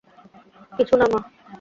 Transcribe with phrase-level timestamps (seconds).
[0.77, 1.19] কিছু না মা!